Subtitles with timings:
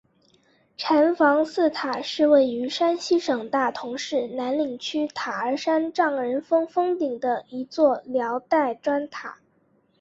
[0.77, 9.37] 禅房寺塔是位于山西省大同市南郊区塔儿山丈人峰峰顶的一座辽代砖塔。